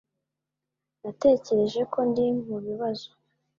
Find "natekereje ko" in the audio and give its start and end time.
1.01-1.99